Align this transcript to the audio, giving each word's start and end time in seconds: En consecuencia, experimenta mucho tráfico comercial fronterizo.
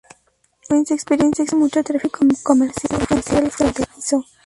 En 0.63 0.67
consecuencia, 0.77 0.95
experimenta 0.95 1.43
mucho 1.55 1.83
tráfico 1.83 2.19
comercial 2.43 3.51
fronterizo. 3.51 4.25